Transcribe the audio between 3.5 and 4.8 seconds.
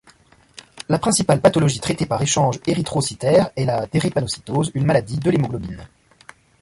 est la drépanocytose,